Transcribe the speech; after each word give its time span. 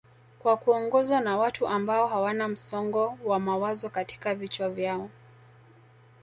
kwa 0.39 0.57
kuongozwa 0.57 1.21
na 1.21 1.37
watu 1.37 1.67
ambao 1.67 2.07
hawana 2.07 2.47
msongo 2.47 3.17
wa 3.23 3.39
mawazo 3.39 3.89
katika 3.89 4.35
vichwa 4.35 4.69
vyao 4.69 5.09